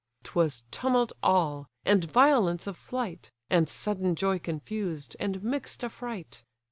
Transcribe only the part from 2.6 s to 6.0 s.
of flight; And sudden joy confused, and mix'd